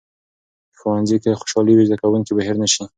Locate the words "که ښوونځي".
0.73-1.17